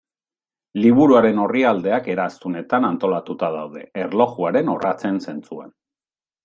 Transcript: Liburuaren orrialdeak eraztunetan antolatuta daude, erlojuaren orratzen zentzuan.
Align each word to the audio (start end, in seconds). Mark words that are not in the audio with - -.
Liburuaren 0.85 1.41
orrialdeak 1.43 2.09
eraztunetan 2.15 2.89
antolatuta 2.91 3.53
daude, 3.59 3.87
erlojuaren 4.07 4.77
orratzen 4.79 5.23
zentzuan. 5.29 5.75